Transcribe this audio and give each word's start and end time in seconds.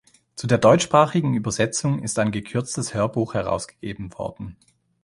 Zu 0.35 0.47
der 0.47 0.57
deutschsprachigen 0.57 1.35
Übersetzung 1.35 2.01
ist 2.01 2.17
ein 2.17 2.31
gekürztes 2.31 2.95
Hörbuch 2.95 3.35
herausgegeben 3.35 4.11
worden. 4.17 4.57